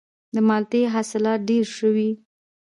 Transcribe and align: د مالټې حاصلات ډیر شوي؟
د 0.33 0.35
مالټې 0.47 0.81
حاصلات 0.93 1.39
ډیر 1.49 1.65
شوي؟ 1.77 2.09